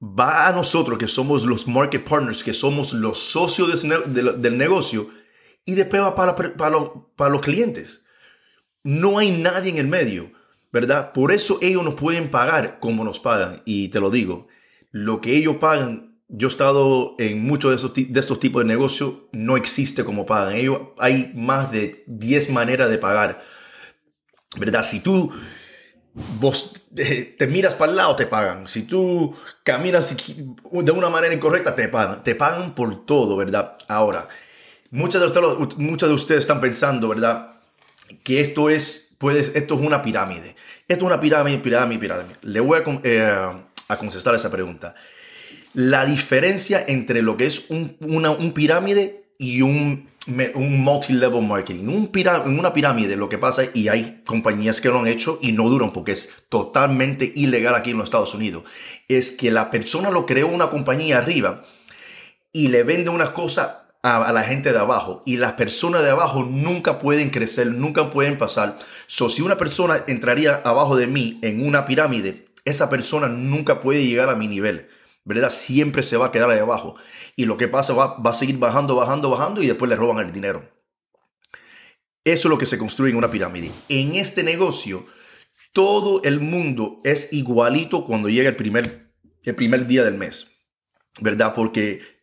va 0.00 0.46
a 0.46 0.52
nosotros 0.52 0.98
que 0.98 1.06
somos 1.06 1.44
los 1.44 1.68
market 1.68 2.02
partners, 2.02 2.42
que 2.42 2.54
somos 2.54 2.94
los 2.94 3.18
socios 3.18 3.82
del 3.82 4.56
negocio, 4.56 5.10
y 5.66 5.74
después 5.74 6.00
va 6.00 6.14
para, 6.14 6.34
para, 6.34 6.56
para 7.16 7.30
los 7.30 7.42
clientes. 7.42 8.04
No 8.82 9.18
hay 9.18 9.32
nadie 9.32 9.70
en 9.70 9.78
el 9.78 9.88
medio, 9.88 10.32
¿verdad? 10.72 11.12
Por 11.12 11.32
eso 11.32 11.58
ellos 11.60 11.84
nos 11.84 11.94
pueden 11.94 12.30
pagar 12.30 12.78
como 12.80 13.04
nos 13.04 13.20
pagan. 13.20 13.60
Y 13.66 13.88
te 13.88 14.00
lo 14.00 14.10
digo, 14.10 14.48
lo 14.90 15.20
que 15.20 15.36
ellos 15.36 15.56
pagan 15.56 16.06
yo 16.28 16.48
he 16.48 16.50
estado 16.50 17.14
en 17.18 17.42
muchos 17.42 17.94
de, 17.94 18.06
de 18.06 18.20
estos 18.20 18.40
tipos 18.40 18.62
de 18.62 18.68
negocios, 18.68 19.14
no 19.32 19.56
existe 19.56 20.04
como 20.04 20.26
pagan. 20.26 20.54
Ellos, 20.54 20.80
hay 20.98 21.32
más 21.34 21.70
de 21.70 22.04
10 22.06 22.50
maneras 22.50 22.90
de 22.90 22.98
pagar. 22.98 23.40
¿Verdad? 24.58 24.82
Si 24.82 25.00
tú 25.00 25.32
vos 26.40 26.72
eh, 26.96 27.36
te 27.38 27.46
miras 27.46 27.76
para 27.76 27.90
el 27.90 27.96
lado, 27.96 28.16
te 28.16 28.26
pagan. 28.26 28.66
Si 28.66 28.82
tú 28.82 29.36
caminas 29.62 30.16
de 30.16 30.90
una 30.90 31.10
manera 31.10 31.34
incorrecta, 31.34 31.74
te 31.74 31.88
pagan. 31.88 32.22
Te 32.22 32.34
pagan 32.34 32.74
por 32.74 33.06
todo, 33.06 33.36
¿verdad? 33.36 33.76
Ahora, 33.86 34.28
muchos 34.90 35.20
de 35.20 35.26
ustedes, 35.26 35.76
de 35.76 36.14
ustedes 36.14 36.40
están 36.40 36.60
pensando, 36.60 37.08
¿verdad? 37.08 37.52
Que 38.22 38.40
esto 38.40 38.70
es, 38.70 39.14
pues, 39.18 39.52
esto 39.54 39.74
es 39.74 39.80
una 39.80 40.02
pirámide. 40.02 40.56
Esto 40.88 41.04
es 41.04 41.12
una 41.12 41.20
pirámide, 41.20 41.58
pirámide, 41.58 41.98
pirámide. 41.98 42.36
Le 42.42 42.60
voy 42.60 42.78
a, 42.78 43.00
eh, 43.02 43.52
a 43.88 43.96
contestar 43.96 44.34
esa 44.34 44.50
pregunta 44.50 44.94
la 45.76 46.06
diferencia 46.06 46.82
entre 46.88 47.20
lo 47.20 47.36
que 47.36 47.44
es 47.44 47.66
un, 47.68 47.98
una 48.00 48.30
un 48.30 48.52
pirámide 48.52 49.26
y 49.36 49.60
un, 49.60 50.08
un 50.54 50.80
multi-level 50.82 51.42
marketing. 51.42 51.84
Un 51.88 52.10
en 52.14 52.58
una 52.58 52.72
pirámide 52.72 53.14
lo 53.14 53.28
que 53.28 53.36
pasa, 53.36 53.64
y 53.74 53.88
hay 53.88 54.22
compañías 54.24 54.80
que 54.80 54.88
lo 54.88 55.00
han 55.00 55.06
hecho 55.06 55.38
y 55.42 55.52
no 55.52 55.68
duran 55.68 55.92
porque 55.92 56.12
es 56.12 56.30
totalmente 56.48 57.30
ilegal 57.36 57.74
aquí 57.74 57.90
en 57.90 57.98
los 57.98 58.06
Estados 58.06 58.32
Unidos, 58.32 58.64
es 59.06 59.30
que 59.30 59.50
la 59.50 59.70
persona 59.70 60.08
lo 60.08 60.24
creó 60.24 60.48
una 60.48 60.70
compañía 60.70 61.18
arriba 61.18 61.62
y 62.54 62.68
le 62.68 62.82
vende 62.82 63.10
una 63.10 63.34
cosa 63.34 63.85
a, 64.06 64.32
la 64.32 64.42
gente 64.44 64.72
de 64.72 64.78
abajo 64.78 65.22
y 65.26 65.36
las 65.36 65.54
personas 65.54 66.04
de 66.04 66.10
abajo 66.10 66.44
nunca 66.44 66.98
pueden 66.98 67.30
crecer, 67.30 67.66
nunca 67.66 68.10
pueden 68.10 68.38
pasar. 68.38 68.78
So, 69.06 69.28
si 69.28 69.42
una 69.42 69.58
persona 69.58 70.04
entraría 70.06 70.54
abajo 70.64 70.96
de 70.96 71.08
mí 71.08 71.40
en 71.42 71.66
una 71.66 71.86
pirámide, 71.86 72.46
esa 72.64 72.88
persona 72.88 73.28
nunca 73.28 73.80
puede 73.80 74.06
llegar 74.06 74.28
a 74.28 74.36
mi 74.36 74.46
nivel. 74.46 74.88
¿verdad? 75.24 75.50
Siempre 75.50 76.04
se 76.04 76.16
va 76.16 76.26
a 76.26 76.30
quedar 76.30 76.48
ahí 76.50 76.60
abajo. 76.60 76.94
Y 77.34 77.46
lo 77.46 77.56
que 77.56 77.66
pasa 77.66 77.92
va, 77.94 78.16
va 78.18 78.30
a 78.30 78.34
seguir 78.34 78.58
bajando, 78.58 78.94
bajando, 78.94 79.28
bajando 79.28 79.60
y 79.60 79.66
después 79.66 79.88
le 79.88 79.96
roban 79.96 80.24
el 80.24 80.32
dinero. 80.32 80.70
Eso 82.24 82.46
es 82.46 82.50
lo 82.50 82.58
que 82.58 82.66
se 82.66 82.78
construye 82.78 83.10
en 83.10 83.18
una 83.18 83.30
pirámide. 83.30 83.72
En 83.88 84.14
este 84.14 84.44
negocio, 84.44 85.04
todo 85.72 86.22
el 86.22 86.38
mundo 86.38 87.00
es 87.02 87.32
igualito 87.32 88.04
cuando 88.04 88.28
llega 88.28 88.48
el 88.48 88.56
primer, 88.56 89.12
el 89.42 89.54
primer 89.56 89.88
día 89.88 90.04
del 90.04 90.14
mes, 90.14 90.52
¿verdad? 91.20 91.54
Porque 91.56 92.15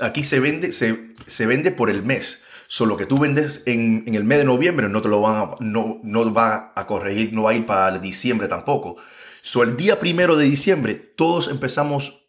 aquí 0.00 0.24
se 0.24 0.40
vende, 0.40 0.72
se, 0.72 1.04
se 1.26 1.46
vende 1.46 1.70
por 1.70 1.90
el 1.90 2.02
mes. 2.02 2.42
Solo 2.66 2.96
que 2.96 3.06
tú 3.06 3.18
vendes 3.18 3.62
en, 3.66 4.04
en, 4.06 4.14
el 4.14 4.24
mes 4.24 4.38
de 4.38 4.44
noviembre 4.44 4.88
no 4.88 5.02
te 5.02 5.08
lo 5.08 5.20
van 5.20 5.36
a, 5.36 5.56
no, 5.60 6.00
no 6.02 6.32
va 6.32 6.72
a 6.74 6.86
corregir, 6.86 7.32
no 7.32 7.42
va 7.44 7.50
a 7.50 7.54
ir 7.54 7.66
para 7.66 7.98
diciembre 7.98 8.48
tampoco. 8.48 8.96
So, 9.42 9.62
el 9.62 9.76
día 9.76 10.00
primero 10.00 10.36
de 10.36 10.46
diciembre, 10.46 10.94
todos 10.94 11.48
empezamos 11.48 12.26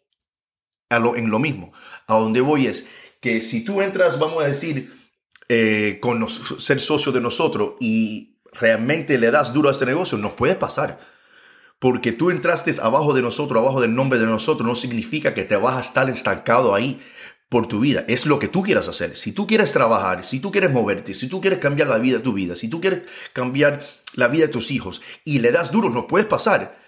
en 0.90 1.30
lo 1.30 1.38
mismo. 1.38 1.72
A 2.06 2.14
donde 2.14 2.40
voy 2.40 2.66
es 2.66 2.88
que 3.20 3.40
si 3.40 3.64
tú 3.64 3.80
entras, 3.80 4.18
vamos 4.18 4.44
a 4.44 4.46
decir, 4.46 4.94
eh, 5.48 5.98
con 6.00 6.28
ser 6.28 6.80
socio 6.80 7.12
de 7.12 7.20
nosotros 7.20 7.74
y 7.80 8.40
realmente 8.52 9.16
le 9.18 9.30
das 9.30 9.52
duro 9.52 9.68
a 9.68 9.72
este 9.72 9.86
negocio, 9.86 10.18
nos 10.18 10.32
puede 10.32 10.56
pasar. 10.56 10.98
Porque 11.78 12.12
tú 12.12 12.30
entraste 12.30 12.72
abajo 12.82 13.14
de 13.14 13.22
nosotros, 13.22 13.62
abajo 13.62 13.80
del 13.80 13.94
nombre 13.94 14.18
de 14.18 14.26
nosotros, 14.26 14.66
no 14.66 14.74
significa 14.74 15.34
que 15.34 15.44
te 15.44 15.56
vas 15.56 15.76
a 15.76 15.80
estar 15.80 16.08
estancado 16.10 16.74
ahí 16.74 17.00
por 17.48 17.66
tu 17.66 17.80
vida. 17.80 18.04
Es 18.08 18.26
lo 18.26 18.38
que 18.38 18.48
tú 18.48 18.62
quieras 18.62 18.88
hacer. 18.88 19.16
Si 19.16 19.32
tú 19.32 19.46
quieres 19.46 19.72
trabajar, 19.72 20.24
si 20.24 20.40
tú 20.40 20.50
quieres 20.50 20.70
moverte, 20.70 21.14
si 21.14 21.28
tú 21.28 21.40
quieres 21.40 21.58
cambiar 21.58 21.88
la 21.88 21.98
vida 21.98 22.18
de 22.18 22.24
tu 22.24 22.32
vida, 22.32 22.56
si 22.56 22.68
tú 22.68 22.80
quieres 22.80 23.02
cambiar 23.32 23.84
la 24.14 24.28
vida 24.28 24.46
de 24.46 24.52
tus 24.52 24.70
hijos 24.70 25.02
y 25.24 25.38
le 25.38 25.52
das 25.52 25.70
duro, 25.70 25.90
no 25.90 26.06
puedes 26.06 26.26
pasar. 26.26 26.78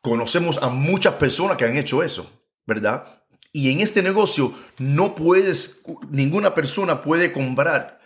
Conocemos 0.00 0.58
a 0.62 0.68
muchas 0.68 1.14
personas 1.14 1.56
que 1.56 1.64
han 1.64 1.76
hecho 1.76 2.02
eso. 2.02 2.30
¿verdad? 2.70 3.04
Y 3.52 3.72
en 3.72 3.80
este 3.80 4.00
negocio 4.00 4.54
no 4.78 5.16
puedes, 5.16 5.82
ninguna 6.08 6.54
persona 6.54 7.02
puede 7.02 7.32
comprar 7.32 7.98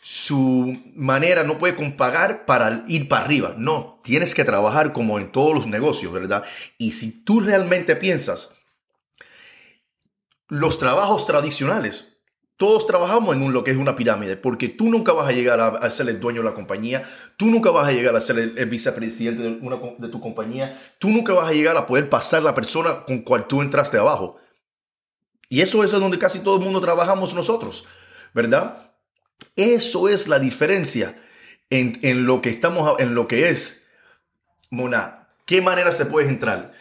su 0.00 0.80
manera 0.94 1.42
no 1.42 1.58
puede 1.58 1.74
compagar 1.74 2.46
para 2.46 2.84
ir 2.86 3.08
para 3.08 3.24
arriba. 3.24 3.54
No, 3.58 3.98
tienes 4.04 4.36
que 4.36 4.44
trabajar 4.44 4.92
como 4.92 5.18
en 5.18 5.32
todos 5.32 5.52
los 5.52 5.66
negocios, 5.66 6.12
¿verdad? 6.12 6.44
Y 6.78 6.92
si 6.92 7.24
tú 7.24 7.40
realmente 7.40 7.96
piensas, 7.96 8.55
los 10.48 10.78
trabajos 10.78 11.26
tradicionales, 11.26 12.16
todos 12.56 12.86
trabajamos 12.86 13.36
en 13.36 13.52
lo 13.52 13.64
que 13.64 13.70
es 13.70 13.76
una 13.76 13.96
pirámide, 13.96 14.36
porque 14.36 14.68
tú 14.68 14.88
nunca 14.88 15.12
vas 15.12 15.28
a 15.28 15.32
llegar 15.32 15.60
a, 15.60 15.90
ser 15.90 16.08
el 16.08 16.20
dueño 16.20 16.40
de 16.40 16.48
la 16.48 16.54
compañía, 16.54 17.06
tú 17.36 17.46
nunca 17.46 17.70
vas 17.70 17.88
a 17.88 17.92
llegar 17.92 18.16
a 18.16 18.20
ser 18.20 18.38
el, 18.38 18.66
vicepresidente 18.66 19.42
de, 19.42 19.48
una, 19.60 19.78
de 19.98 20.08
tu 20.08 20.20
compañía, 20.20 20.80
tú 20.98 21.08
nunca 21.10 21.34
vas 21.34 21.50
a 21.50 21.52
llegar 21.52 21.76
a 21.76 21.86
poder 21.86 22.08
pasar 22.08 22.42
la 22.42 22.54
persona 22.54 23.04
con 23.04 23.22
cual 23.22 23.46
tú 23.46 23.60
entraste 23.60 23.98
abajo. 23.98 24.38
Y 25.48 25.60
eso 25.60 25.84
es 25.84 25.92
donde 25.92 26.18
casi 26.18 26.40
todo 26.40 26.56
el 26.56 26.62
mundo 26.62 26.80
trabajamos 26.80 27.34
nosotros, 27.34 27.84
¿verdad? 28.32 28.92
Eso 29.54 30.08
es 30.08 30.26
la 30.26 30.38
diferencia 30.38 31.20
en, 31.70 32.26
lo 32.26 32.42
que 32.42 32.50
estamos, 32.50 32.98
en 33.00 33.14
lo 33.14 33.28
que 33.28 33.48
es, 33.48 33.86
Mona, 34.70 35.28
¿qué 35.44 35.60
manera 35.60 35.92
se 35.92 36.06
puede 36.06 36.28
entrar? 36.28 36.72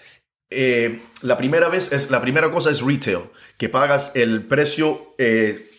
Eh, 0.57 1.01
la 1.21 1.37
primera 1.37 1.67
vez 1.67 1.91
es, 1.91 2.09
la 2.09 2.21
primera 2.21 2.49
cosa 2.49 2.71
es 2.71 2.81
retail, 2.81 3.23
que 3.57 3.67
pagas 3.67 4.13
el 4.15 4.47
precio 4.47 5.13
100% 5.17 5.19
eh, 5.19 5.69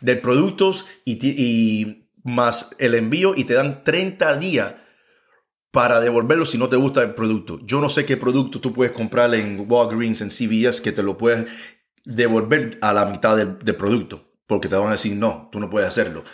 del, 0.00 0.20
producto 0.20 0.72
y, 1.04 1.18
y, 1.26 2.06
más 2.22 2.76
el 2.78 2.94
envío 2.94 3.32
y 3.34 3.44
te 3.44 3.54
dan 3.54 3.82
30 3.82 4.36
días 4.36 4.74
para 5.72 6.00
devolverlo 6.00 6.46
si 6.46 6.58
no 6.58 6.68
te 6.68 6.76
gusta 6.76 7.02
el 7.02 7.14
producto. 7.14 7.58
Yo 7.64 7.80
no 7.80 7.88
sé 7.88 8.04
qué 8.04 8.16
producto 8.16 8.60
tú 8.60 8.72
puedes 8.72 8.92
comprar 8.92 9.34
en 9.34 9.66
Walgreens, 9.68 10.20
en 10.20 10.30
CVS, 10.30 10.80
que 10.80 10.92
te 10.92 11.02
lo 11.02 11.16
puedes 11.16 11.46
devolver 12.04 12.78
a 12.82 12.92
la 12.92 13.06
mitad 13.06 13.36
del, 13.36 13.58
del 13.58 13.76
producto, 13.76 14.32
porque 14.46 14.68
te 14.68 14.76
van 14.76 14.88
a 14.88 14.92
decir, 14.92 15.16
no, 15.16 15.48
tú 15.50 15.58
no 15.58 15.70
puedes 15.70 15.88
hacerlo. 15.88 16.24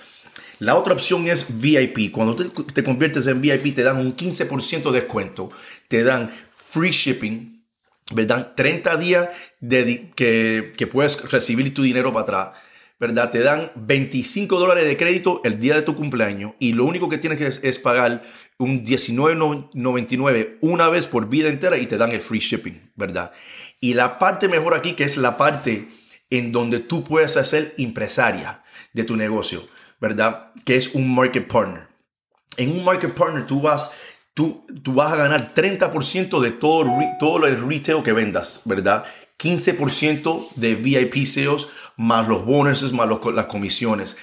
La 0.58 0.76
otra 0.76 0.94
opción 0.94 1.26
es 1.28 1.60
VIP. 1.60 2.10
Cuando 2.12 2.36
te, 2.36 2.84
conviertes 2.84 3.26
en 3.26 3.40
VIP 3.40 3.74
te 3.74 3.82
dan 3.82 3.98
un 3.98 4.16
15% 4.16 4.90
de 4.90 5.00
descuento, 5.00 5.50
te 5.88 6.02
dan 6.02 6.30
free 6.54 6.90
shipping, 6.90 7.64
¿verdad? 8.12 8.54
30 8.56 8.96
días 8.96 9.28
que, 10.14 10.72
que 10.76 10.86
puedes 10.86 11.30
recibir 11.30 11.74
tu 11.74 11.82
dinero 11.82 12.12
para 12.12 12.22
atrás. 12.22 12.58
¿verdad? 12.98 13.30
Te 13.30 13.40
dan 13.40 13.70
25 13.74 14.58
dólares 14.58 14.84
de 14.84 14.96
crédito 14.96 15.42
el 15.44 15.60
día 15.60 15.74
de 15.74 15.82
tu 15.82 15.94
cumpleaños 15.94 16.54
y 16.58 16.72
lo 16.72 16.86
único 16.86 17.08
que 17.08 17.18
tienes 17.18 17.38
que 17.38 17.46
es, 17.46 17.60
es 17.62 17.78
pagar 17.78 18.22
un 18.58 18.86
19.99 18.86 20.56
una 20.62 20.88
vez 20.88 21.06
por 21.06 21.28
vida 21.28 21.48
entera 21.48 21.76
y 21.76 21.86
te 21.86 21.98
dan 21.98 22.12
el 22.12 22.22
free 22.22 22.40
shipping, 22.40 22.92
¿verdad? 22.94 23.32
Y 23.80 23.94
la 23.94 24.18
parte 24.18 24.48
mejor 24.48 24.74
aquí 24.74 24.94
que 24.94 25.04
es 25.04 25.18
la 25.18 25.36
parte 25.36 25.88
en 26.30 26.52
donde 26.52 26.80
tú 26.80 27.04
puedes 27.04 27.36
hacer 27.36 27.74
empresaria 27.76 28.62
de 28.94 29.04
tu 29.04 29.16
negocio. 29.16 29.68
¿Verdad? 30.06 30.52
Que 30.64 30.76
es 30.76 30.94
un 30.94 31.12
market 31.12 31.48
partner. 31.48 31.88
En 32.56 32.70
un 32.70 32.84
market 32.84 33.12
partner 33.12 33.44
tú 33.44 33.60
vas, 33.60 33.90
tú, 34.34 34.64
tú 34.84 34.94
vas 34.94 35.12
a 35.12 35.16
ganar 35.16 35.52
30% 35.52 36.40
de 36.40 36.50
todo, 36.52 36.86
todo 37.18 37.44
el 37.44 37.60
retail 37.60 38.04
que 38.04 38.12
vendas, 38.12 38.60
¿verdad? 38.64 39.04
15% 39.38 40.50
de 40.54 40.76
VIP 40.76 41.26
sales 41.26 41.66
más 41.96 42.28
los 42.28 42.44
bonuses, 42.44 42.92
más 42.92 43.08
las 43.08 43.46
comisiones. 43.46 44.16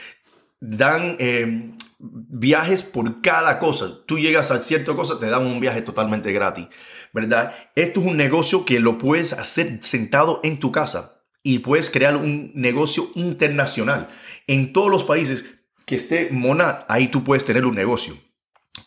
Dan 0.61 1.17
eh, 1.19 1.73
viajes 1.99 2.81
por 2.81 3.21
cada 3.21 3.59
cosa. 3.59 4.05
Tú 4.07 4.17
llegas 4.17 4.51
a 4.51 4.61
cierta 4.61 4.95
cosa, 4.95 5.19
te 5.19 5.29
dan 5.29 5.45
un 5.45 5.59
viaje 5.59 5.81
totalmente 5.81 6.31
gratis, 6.31 6.67
¿verdad? 7.11 7.53
Esto 7.75 7.99
es 7.99 8.05
un 8.05 8.15
negocio 8.15 8.63
que 8.63 8.79
lo 8.79 8.97
puedes 8.97 9.33
hacer 9.33 9.79
sentado 9.81 10.39
en 10.45 10.59
tu 10.59 10.71
casa 10.71 11.23
y 11.43 11.59
puedes 11.59 11.89
crear 11.89 12.15
un 12.15 12.53
negocio 12.55 13.09
internacional 13.15 14.07
en 14.47 14.71
todos 14.71 14.89
los 14.89 15.03
países 15.03 15.62
que 15.85 15.95
esté 15.95 16.29
Mona, 16.31 16.85
ahí 16.87 17.07
tú 17.09 17.23
puedes 17.23 17.45
tener 17.45 17.65
un 17.65 17.75
negocio. 17.75 18.17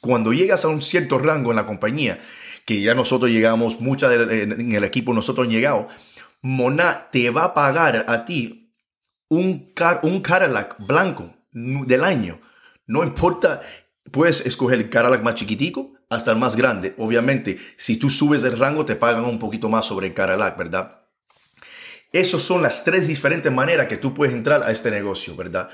Cuando 0.00 0.32
llegas 0.32 0.64
a 0.64 0.68
un 0.68 0.82
cierto 0.82 1.18
rango 1.18 1.50
en 1.50 1.56
la 1.56 1.66
compañía, 1.66 2.20
que 2.64 2.80
ya 2.80 2.94
nosotros 2.94 3.30
llegamos, 3.30 3.80
muchas 3.80 4.12
en 4.12 4.72
el 4.72 4.84
equipo 4.84 5.14
nosotros 5.14 5.46
han 5.46 5.52
llegado, 5.52 5.88
Mona 6.42 7.08
te 7.10 7.30
va 7.30 7.44
a 7.44 7.54
pagar 7.54 8.04
a 8.08 8.24
ti 8.24 8.72
un, 9.28 9.72
car, 9.72 10.00
un 10.02 10.20
Cadillac 10.20 10.76
blanco 10.78 11.34
del 11.52 12.04
año. 12.04 12.40
No 12.86 13.02
importa, 13.02 13.62
puedes 14.10 14.44
escoger 14.44 14.78
el 14.78 14.90
Cadillac 14.90 15.22
más 15.22 15.34
chiquitico 15.34 15.94
hasta 16.08 16.32
el 16.32 16.38
más 16.38 16.56
grande. 16.56 16.94
Obviamente, 16.98 17.58
si 17.76 17.96
tú 17.96 18.10
subes 18.10 18.44
el 18.44 18.58
rango, 18.58 18.84
te 18.84 18.96
pagan 18.96 19.24
un 19.24 19.38
poquito 19.38 19.68
más 19.68 19.86
sobre 19.86 20.08
el 20.08 20.14
Cadillac, 20.14 20.56
¿verdad? 20.56 21.02
Esas 22.12 22.42
son 22.42 22.62
las 22.62 22.84
tres 22.84 23.08
diferentes 23.08 23.52
maneras 23.52 23.86
que 23.86 23.96
tú 23.96 24.14
puedes 24.14 24.34
entrar 24.34 24.62
a 24.62 24.70
este 24.70 24.90
negocio, 24.90 25.34
¿verdad? 25.36 25.68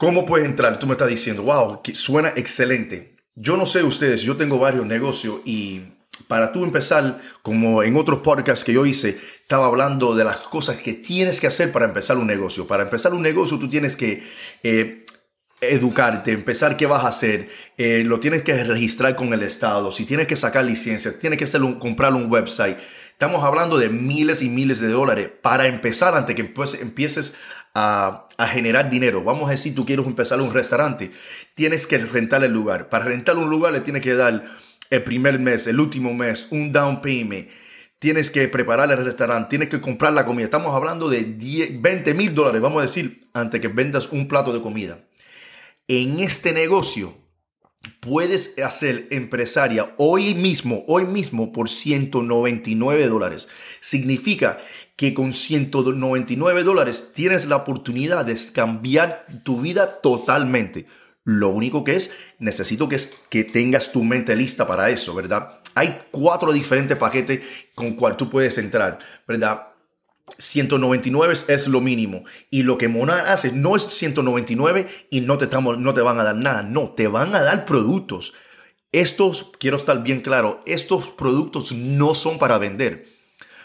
¿Cómo 0.00 0.24
puedes 0.24 0.46
entrar? 0.46 0.78
Tú 0.78 0.86
me 0.86 0.94
estás 0.94 1.10
diciendo, 1.10 1.42
wow, 1.42 1.82
que 1.82 1.94
suena 1.94 2.30
excelente. 2.30 3.16
Yo 3.34 3.58
no 3.58 3.66
sé 3.66 3.82
ustedes, 3.82 4.22
yo 4.22 4.34
tengo 4.34 4.58
varios 4.58 4.86
negocios 4.86 5.42
y 5.44 5.82
para 6.26 6.52
tú 6.52 6.64
empezar, 6.64 7.20
como 7.42 7.82
en 7.82 7.94
otros 7.96 8.20
podcasts 8.20 8.64
que 8.64 8.72
yo 8.72 8.86
hice, 8.86 9.20
estaba 9.42 9.66
hablando 9.66 10.14
de 10.16 10.24
las 10.24 10.38
cosas 10.38 10.78
que 10.78 10.94
tienes 10.94 11.38
que 11.38 11.48
hacer 11.48 11.70
para 11.70 11.84
empezar 11.84 12.16
un 12.16 12.28
negocio. 12.28 12.66
Para 12.66 12.84
empezar 12.84 13.12
un 13.12 13.20
negocio 13.20 13.58
tú 13.58 13.68
tienes 13.68 13.94
que 13.94 14.26
eh, 14.62 15.04
educarte, 15.60 16.32
empezar 16.32 16.78
qué 16.78 16.86
vas 16.86 17.04
a 17.04 17.08
hacer, 17.08 17.50
eh, 17.76 18.02
lo 18.02 18.20
tienes 18.20 18.40
que 18.40 18.54
registrar 18.64 19.14
con 19.16 19.34
el 19.34 19.42
Estado, 19.42 19.92
si 19.92 20.06
tienes 20.06 20.26
que 20.26 20.36
sacar 20.36 20.64
licencia, 20.64 21.18
tienes 21.18 21.38
que 21.38 21.44
hacer 21.44 21.60
comprar 21.78 22.14
un 22.14 22.32
website. 22.32 22.78
Estamos 23.10 23.44
hablando 23.44 23.76
de 23.76 23.90
miles 23.90 24.40
y 24.40 24.48
miles 24.48 24.80
de 24.80 24.88
dólares 24.88 25.30
para 25.42 25.66
empezar 25.66 26.14
antes 26.14 26.34
que 26.34 26.54
empieces 26.80 27.34
a, 27.74 28.26
generar 28.52 28.90
dinero. 28.90 29.22
Vamos 29.22 29.48
a 29.48 29.52
decir, 29.52 29.74
tú 29.74 29.84
quieres 29.84 30.06
empezar 30.06 30.40
un 30.40 30.52
restaurante, 30.52 31.12
tienes 31.54 31.86
que 31.86 31.98
rentar 31.98 32.42
el 32.44 32.52
lugar. 32.52 32.88
Para 32.88 33.04
rentar 33.04 33.36
un 33.36 33.50
lugar 33.50 33.72
le 33.72 33.80
tienes 33.80 34.02
que 34.02 34.14
dar 34.14 34.44
el 34.90 35.02
primer 35.02 35.38
mes, 35.38 35.66
el 35.66 35.78
último 35.78 36.14
mes, 36.14 36.48
un 36.50 36.72
down 36.72 37.00
payment. 37.02 37.48
Tienes 37.98 38.30
que 38.30 38.48
preparar 38.48 38.90
el 38.90 39.04
restaurante, 39.04 39.50
tienes 39.50 39.68
que 39.68 39.80
comprar 39.80 40.14
la 40.14 40.24
comida. 40.24 40.44
Estamos 40.44 40.74
hablando 40.74 41.10
de 41.10 41.22
10, 41.24 41.82
20 41.82 42.14
mil 42.14 42.34
dólares, 42.34 42.62
vamos 42.62 42.80
a 42.80 42.86
decir, 42.86 43.28
antes 43.34 43.60
que 43.60 43.68
vendas 43.68 44.10
un 44.10 44.26
plato 44.26 44.54
de 44.54 44.62
comida. 44.62 45.04
En 45.86 46.20
este 46.20 46.52
negocio 46.52 47.19
puedes 48.00 48.58
hacer 48.58 49.08
empresaria 49.10 49.94
hoy 49.96 50.34
mismo, 50.34 50.84
hoy 50.86 51.04
mismo 51.04 51.52
por 51.52 51.68
199 51.68 53.08
dólares. 53.08 53.48
Significa 53.80 54.60
que 54.96 55.14
con 55.14 55.32
199 55.32 56.62
dólares 56.62 57.12
tienes 57.14 57.46
la 57.46 57.56
oportunidad 57.56 58.24
de 58.24 58.36
cambiar 58.52 59.26
tu 59.44 59.60
vida 59.60 60.00
totalmente. 60.00 60.86
Lo 61.24 61.50
único 61.50 61.84
que 61.84 61.96
es, 61.96 62.12
necesito 62.38 62.88
que, 62.88 62.96
es, 62.96 63.14
que 63.28 63.44
tengas 63.44 63.92
tu 63.92 64.04
mente 64.04 64.36
lista 64.36 64.66
para 64.66 64.90
eso, 64.90 65.14
¿verdad? 65.14 65.60
Hay 65.74 65.98
cuatro 66.10 66.52
diferentes 66.52 66.96
paquetes 66.96 67.40
con 67.74 67.94
cual 67.94 68.16
tú 68.16 68.28
puedes 68.28 68.58
entrar, 68.58 68.98
¿verdad? 69.26 69.69
199 70.38 71.34
es 71.48 71.68
lo 71.68 71.80
mínimo. 71.80 72.24
Y 72.50 72.62
lo 72.62 72.78
que 72.78 72.88
Mona 72.88 73.32
hace 73.32 73.52
no 73.52 73.76
es 73.76 73.84
199 73.84 74.86
y 75.10 75.20
no 75.20 75.38
te, 75.38 75.44
estamos, 75.44 75.78
no 75.78 75.94
te 75.94 76.00
van 76.00 76.18
a 76.18 76.24
dar 76.24 76.36
nada. 76.36 76.62
No, 76.62 76.90
te 76.90 77.08
van 77.08 77.34
a 77.34 77.42
dar 77.42 77.64
productos. 77.64 78.34
Estos, 78.92 79.52
quiero 79.58 79.76
estar 79.76 80.02
bien 80.02 80.20
claro, 80.20 80.62
estos 80.66 81.10
productos 81.10 81.72
no 81.72 82.14
son 82.14 82.38
para 82.38 82.58
vender. 82.58 83.10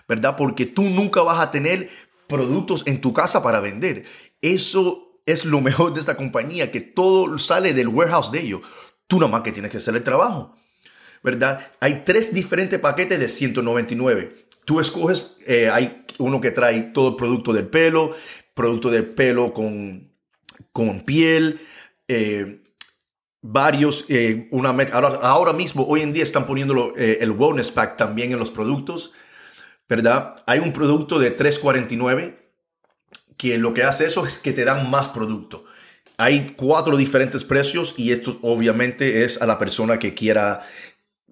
¿verdad? 0.08 0.36
Porque 0.38 0.66
tú 0.66 0.84
nunca 0.84 1.22
vas 1.24 1.40
a 1.40 1.52
tener 1.52 1.90
productos 2.28 2.84
en 2.86 3.02
tu 3.02 3.14
casa 3.14 3.44
para 3.44 3.60
vender. 3.60 4.06
Eso 4.42 5.20
es 5.26 5.46
lo 5.46 5.62
mejor 5.62 5.94
de 5.94 6.00
esta 6.00 6.18
compañía, 6.18 6.72
que 6.72 6.82
todo 6.82 7.38
sale 7.38 7.74
del 7.74 7.88
warehouse 7.88 8.32
de 8.32 8.42
ellos. 8.42 8.62
Tú 9.08 9.20
nada 9.20 9.32
más 9.32 9.42
que 9.42 9.52
tienes 9.52 9.72
que 9.72 9.78
hacer 9.78 9.96
el 9.96 10.04
trabajo, 10.04 10.56
¿verdad? 11.24 11.72
Hay 11.80 12.04
tres 12.06 12.34
diferentes 12.34 12.80
paquetes 12.80 13.20
de 13.20 13.30
199. 13.30 14.36
Tú 14.66 14.80
escoges, 14.80 15.38
eh, 15.48 15.70
hay 15.70 16.06
uno 16.18 16.42
que 16.42 16.52
trae 16.52 16.82
todo 16.82 17.16
producto 17.16 17.54
del 17.54 17.68
pelo, 17.68 18.16
producto 18.54 18.90
del 18.90 19.06
pelo 19.06 19.54
con, 19.54 20.12
con 20.72 21.02
piel, 21.02 21.62
eh, 22.08 22.64
varios, 23.42 24.06
eh, 24.10 24.48
una, 24.52 24.70
ahora, 24.70 25.20
ahora, 25.22 25.54
mismo, 25.54 25.86
hoy 25.86 26.02
en 26.02 26.14
día 26.14 26.24
están 26.24 26.46
poniendo 26.46 26.94
el 26.96 27.32
wellness 27.32 27.72
pack 27.72 27.98
también 27.98 28.32
en 28.32 28.40
los 28.40 28.52
productos. 28.52 29.12
¿verdad? 29.88 30.44
Hay 30.48 30.60
un 30.60 30.74
producto 30.74 31.20
de 31.20 31.32
349 31.32 32.52
que 33.38 33.58
lo 33.58 33.74
que 33.74 33.84
hace 33.84 34.06
eso 34.06 34.26
es 34.26 34.40
que 34.40 34.54
te 34.54 34.66
dan 34.66 34.90
más 34.90 35.10
producto. 35.10 35.66
Hay 36.18 36.54
cuatro 36.56 36.96
diferentes 36.98 37.44
precios 37.44 37.94
y 37.98 38.12
esto 38.12 38.40
obviamente 38.42 39.26
es 39.26 39.42
a 39.42 39.46
la 39.46 39.60
persona 39.60 40.00
que 40.00 40.14
quiera 40.14 40.64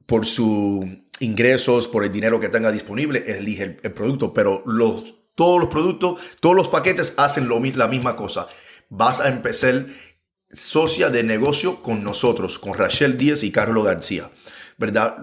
por 0.05 0.25
sus 0.25 0.85
ingresos, 1.23 1.87
por 1.87 2.03
el 2.03 2.11
dinero 2.11 2.39
que 2.39 2.49
tenga 2.49 2.71
disponible, 2.71 3.23
elige 3.25 3.79
el, 3.81 3.93
producto, 3.93 4.33
pero 4.33 4.63
los, 4.65 5.15
todos 5.35 5.59
los 5.59 5.69
productos, 5.69 6.19
todos 6.39 6.55
los 6.55 6.67
paquetes 6.67 7.13
hacen 7.17 7.47
lo, 7.47 7.59
la 7.59 7.87
misma 7.87 8.15
cosa. 8.15 8.47
Vas 8.89 9.21
a 9.21 9.29
empezar 9.29 9.87
socia 10.51 11.09
de 11.09 11.23
negocio 11.23 11.81
con 11.81 12.03
nosotros, 12.03 12.59
con 12.59 12.75
Rachel 12.75 13.17
Díaz 13.17 13.43
y 13.43 13.51
Carlos 13.51 13.85
García. 13.85 14.29
¿verdad? 14.77 15.17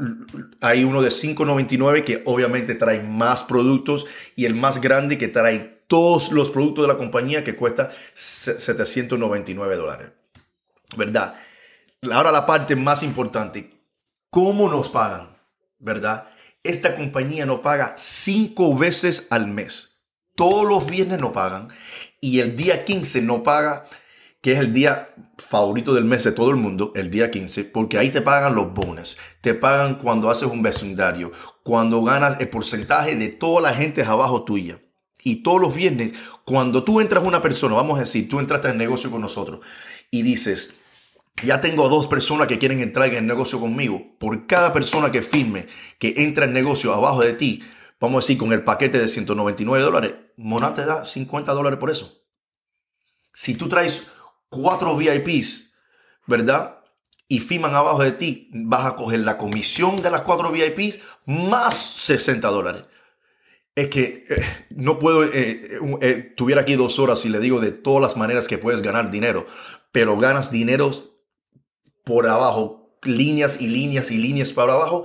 Hay 0.61 0.85
uno 0.85 1.03
de 1.03 1.11
5.99 1.11 2.05
que 2.05 2.23
obviamente 2.25 2.75
trae 2.75 3.03
más 3.03 3.43
productos 3.43 4.07
y 4.37 4.47
el 4.47 4.55
más 4.55 4.81
grande 4.81 5.19
que 5.19 5.29
trae 5.29 5.85
todos 5.87 6.31
los 6.31 6.51
productos 6.51 6.85
de 6.85 6.93
la 6.93 6.97
compañía 6.97 7.43
que 7.43 7.57
cuesta 7.57 7.91
799 8.15 9.77
dólares, 9.77 10.13
¿verdad? 10.97 11.35
Ahora 12.13 12.31
la 12.31 12.47
parte 12.47 12.77
más 12.77 13.03
importante, 13.03 13.71
¿cómo 14.31 14.71
nos 14.71 14.89
pagan? 14.89 15.30
¿Verdad? 15.81 16.29
Esta 16.63 16.95
compañía 16.95 17.47
nos 17.47 17.61
paga 17.61 17.95
cinco 17.97 18.77
veces 18.77 19.27
al 19.31 19.49
mes. 19.49 20.05
Todos 20.37 20.69
los 20.69 20.87
viernes 20.87 21.19
nos 21.19 21.31
pagan 21.31 21.69
y 22.21 22.41
el 22.41 22.55
día 22.55 22.85
15 22.85 23.23
no 23.23 23.43
paga, 23.43 23.85
que 24.41 24.53
es 24.53 24.59
el 24.59 24.73
día 24.73 25.15
favorito 25.39 25.95
del 25.95 26.05
mes 26.05 26.25
de 26.25 26.33
todo 26.33 26.51
el 26.51 26.57
mundo, 26.57 26.93
el 26.95 27.11
día 27.11 27.31
15, 27.31 27.65
porque 27.65 27.99
ahí 27.99 28.11
te 28.11 28.23
pagan 28.23 28.55
los 28.55 28.73
bonos, 28.73 29.19
te 29.41 29.55
pagan 29.55 29.97
cuando 29.97 30.31
haces 30.31 30.49
un 30.49 30.63
vecindario, 30.63 31.33
cuando 31.63 32.03
ganas 32.03 32.41
el 32.41 32.49
porcentaje 32.49 33.17
de 33.17 33.29
toda 33.29 33.63
la 33.63 33.75
gente 33.75 34.03
abajo 34.03 34.45
tuya. 34.45 34.81
Y 35.23 35.43
todos 35.43 35.61
los 35.61 35.75
viernes, 35.75 36.13
cuando 36.45 36.85
tú 36.85 37.01
entras 37.01 37.25
una 37.25 37.43
persona, 37.43 37.75
vamos 37.75 37.99
a 37.99 38.03
decir, 38.03 38.29
tú 38.29 38.39
entraste 38.39 38.69
en 38.69 38.79
negocio 38.79 39.11
con 39.11 39.21
nosotros 39.21 39.61
y 40.11 40.23
dices, 40.23 40.80
ya 41.43 41.61
tengo 41.61 41.89
dos 41.89 42.07
personas 42.07 42.47
que 42.47 42.59
quieren 42.59 42.81
entrar 42.81 43.09
en 43.09 43.17
el 43.17 43.27
negocio 43.27 43.61
conmigo. 43.61 44.17
Por 44.19 44.47
cada 44.47 44.73
persona 44.73 45.11
que 45.11 45.23
firme, 45.23 45.67
que 45.99 46.15
entra 46.19 46.45
en 46.45 46.53
negocio 46.53 46.93
abajo 46.93 47.23
de 47.23 47.33
ti, 47.33 47.63
vamos 48.01 48.25
a 48.25 48.27
decir, 48.27 48.39
con 48.39 48.53
el 48.53 48.65
paquete 48.65 48.99
de 48.99 49.09
199 49.09 49.85
dólares, 49.85 50.15
Mona 50.37 50.75
te 50.75 50.85
da 50.85 51.05
50 51.05 51.53
dólares 51.53 51.79
por 51.79 51.91
eso. 51.91 52.25
Si 53.33 53.55
tú 53.55 53.69
traes 53.69 54.09
cuatro 54.49 54.97
VIPs, 54.97 55.75
¿verdad? 56.27 56.81
Y 57.29 57.41
firman 57.41 57.75
abajo 57.75 58.03
de 58.03 58.13
ti, 58.13 58.51
vas 58.53 58.87
a 58.87 58.97
coger 58.97 59.21
la 59.21 59.37
comisión 59.37 60.03
de 60.03 60.11
las 60.11 60.23
cuatro 60.23 60.51
VIPs 60.51 61.01
más 61.27 61.77
60 61.77 62.49
dólares. 62.49 62.85
Es 63.77 63.89
que 63.89 64.25
eh, 64.29 64.67
no 64.71 64.99
puedo, 64.99 65.25
eh, 65.25 65.61
eh, 66.01 66.35
tuviera 66.37 66.63
aquí 66.63 66.75
dos 66.75 66.99
horas 66.99 67.25
y 67.25 67.29
le 67.29 67.39
digo 67.39 67.61
de 67.61 67.71
todas 67.71 68.03
las 68.03 68.17
maneras 68.17 68.49
que 68.49 68.59
puedes 68.59 68.83
ganar 68.83 69.11
dinero, 69.11 69.47
pero 69.93 70.19
ganas 70.19 70.51
dinero 70.51 70.93
por 72.05 72.27
abajo, 72.27 72.97
líneas 73.03 73.61
y 73.61 73.69
líneas 73.69 74.11
y 74.11 74.19
líneas 74.19 74.53
para 74.53 74.75
abajo 74.75 75.05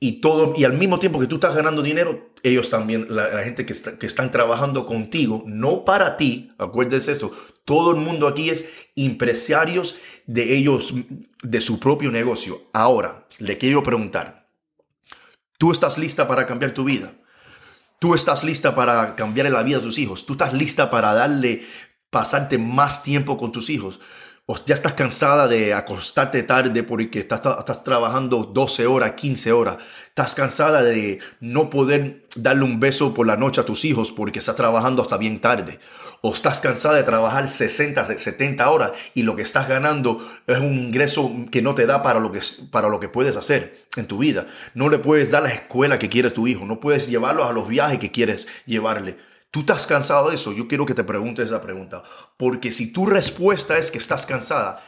y 0.00 0.20
todo, 0.20 0.54
y 0.56 0.64
al 0.64 0.74
mismo 0.74 0.98
tiempo 0.98 1.18
que 1.18 1.26
tú 1.26 1.36
estás 1.36 1.56
ganando 1.56 1.82
dinero, 1.82 2.30
ellos 2.44 2.70
también, 2.70 3.06
la, 3.08 3.42
gente 3.42 3.66
que, 3.66 3.74
que 3.74 4.06
están 4.06 4.30
trabajando 4.30 4.86
contigo, 4.86 5.42
no 5.46 5.84
para 5.84 6.16
ti, 6.16 6.52
acuérdense 6.58 7.10
esto, 7.10 7.32
todo 7.64 7.90
el 7.90 7.96
mundo 7.96 8.28
aquí 8.28 8.48
es 8.48 8.88
empresarios 8.94 9.96
de 10.26 10.56
ellos, 10.56 10.94
de 11.42 11.60
su 11.60 11.80
propio 11.80 12.10
negocio. 12.10 12.62
Ahora, 12.72 13.26
le 13.38 13.58
quiero 13.58 13.82
preguntar, 13.82 14.48
¿tú 15.58 15.72
estás 15.72 15.98
lista 15.98 16.28
para 16.28 16.46
cambiar 16.46 16.72
tu 16.72 16.84
vida? 16.84 17.12
¿Tú 17.98 18.14
estás 18.14 18.44
lista 18.44 18.76
para 18.76 19.16
cambiar 19.16 19.50
la 19.50 19.62
vida 19.64 19.78
de 19.78 19.84
tus 19.84 19.98
hijos? 19.98 20.24
¿Tú 20.24 20.34
estás 20.34 20.54
lista 20.54 20.90
para 20.90 21.14
darle, 21.14 21.66
pasarte 22.10 22.56
más 22.56 23.02
tiempo 23.02 23.36
con 23.36 23.50
tus 23.50 23.68
hijos? 23.68 23.98
O 24.50 24.56
ya 24.64 24.74
estás 24.74 24.94
cansada 24.94 25.46
de 25.46 25.74
acostarte 25.74 26.42
tarde 26.42 26.82
porque 26.82 27.18
estás, 27.18 27.42
estás, 27.58 27.84
trabajando 27.84 28.44
12 28.44 28.86
horas, 28.86 29.12
15 29.12 29.52
horas, 29.52 29.76
estás 30.06 30.34
cansada 30.34 30.82
de 30.82 31.18
no 31.40 31.68
poder 31.68 32.24
darle 32.34 32.64
un 32.64 32.80
beso 32.80 33.12
por 33.12 33.26
la 33.26 33.36
noche 33.36 33.60
a 33.60 33.66
tus 33.66 33.84
hijos 33.84 34.10
porque 34.10 34.38
estás 34.38 34.56
trabajando 34.56 35.02
hasta 35.02 35.18
bien 35.18 35.42
tarde, 35.42 35.78
o 36.22 36.32
estás 36.32 36.60
cansada 36.60 36.96
de 36.96 37.02
trabajar 37.02 37.46
60, 37.46 38.06
70 38.06 38.70
horas 38.70 38.92
y 39.12 39.24
lo 39.24 39.36
que 39.36 39.42
estás 39.42 39.68
ganando 39.68 40.18
es 40.46 40.56
un 40.56 40.78
ingreso 40.78 41.30
que 41.52 41.60
no 41.60 41.74
te 41.74 41.84
da 41.84 42.02
para 42.02 42.18
lo 42.18 42.32
que, 42.32 42.40
para 42.70 42.88
lo 42.88 43.00
que 43.00 43.10
puedes 43.10 43.36
hacer 43.36 43.76
en 43.96 44.06
tu 44.06 44.16
vida. 44.16 44.46
No 44.72 44.88
le 44.88 44.98
puedes 44.98 45.30
dar 45.30 45.42
la 45.42 45.52
escuela 45.52 45.98
que 45.98 46.08
quiere 46.08 46.30
tu 46.30 46.46
hijo, 46.46 46.64
no 46.64 46.80
puedes 46.80 47.06
llevarlo 47.06 47.44
a 47.44 47.52
los 47.52 47.68
viajes 47.68 47.98
que 47.98 48.10
quieres 48.10 48.48
llevarle. 48.64 49.18
¿Tú 49.58 49.62
estás 49.62 49.88
cansado 49.88 50.28
de 50.28 50.36
eso? 50.36 50.52
Yo 50.52 50.68
quiero 50.68 50.86
que 50.86 50.94
te 50.94 51.02
preguntes 51.02 51.46
esa 51.46 51.60
pregunta. 51.60 52.04
Porque 52.36 52.70
si 52.70 52.92
tu 52.92 53.06
respuesta 53.06 53.76
es 53.76 53.90
que 53.90 53.98
estás 53.98 54.24
cansada, 54.24 54.84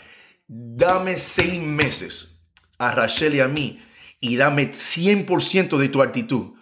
dame 0.47 1.17
seis 1.19 1.61
meses 1.61 2.41
a 2.79 2.93
Rachel 2.93 3.35
y 3.35 3.41
a 3.41 3.49
mí 3.49 3.83
y 4.21 4.37
dame 4.37 4.71
100% 4.71 5.77
de 5.77 5.89
tu 5.89 6.03
actitud 6.03 6.53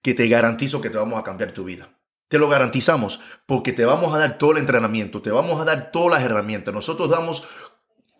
que 0.00 0.14
te 0.14 0.28
garantizo 0.28 0.80
que 0.80 0.88
te 0.88 0.96
vamos 0.96 1.20
a 1.20 1.24
cambiar 1.24 1.52
tu 1.52 1.64
vida. 1.64 1.90
Te 2.28 2.38
lo 2.38 2.48
garantizamos 2.48 3.20
porque 3.44 3.74
te 3.74 3.84
vamos 3.84 4.14
a 4.14 4.18
dar 4.18 4.38
todo 4.38 4.52
el 4.52 4.58
entrenamiento, 4.58 5.20
te 5.20 5.30
vamos 5.30 5.60
a 5.60 5.66
dar 5.66 5.90
todas 5.90 6.18
las 6.18 6.22
herramientas. 6.22 6.72
Nosotros 6.72 7.10
damos 7.10 7.42